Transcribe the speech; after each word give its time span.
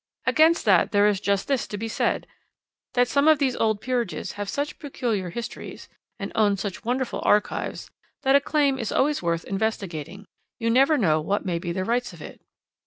Against 0.25 0.65
that 0.65 0.91
there 0.93 1.05
is 1.07 1.19
just 1.19 1.47
this 1.47 1.67
to 1.67 1.77
be 1.77 1.87
said, 1.87 2.25
that 2.95 3.07
some 3.07 3.27
of 3.27 3.37
these 3.37 3.55
old 3.57 3.81
peerages 3.81 4.31
have 4.31 4.49
such 4.49 4.79
peculiar 4.79 5.29
histories, 5.29 5.89
and 6.17 6.31
own 6.33 6.57
such 6.57 6.83
wonderful 6.83 7.21
archives, 7.23 7.91
that 8.23 8.35
a 8.35 8.41
claim 8.41 8.79
is 8.79 8.91
always 8.91 9.21
worth 9.21 9.43
investigating 9.45 10.25
you 10.57 10.71
never 10.71 10.97
know 10.97 11.21
what 11.21 11.45
may 11.45 11.59
be 11.59 11.71
the 11.71 11.85
rights 11.85 12.13
of 12.13 12.21
it. 12.23 12.41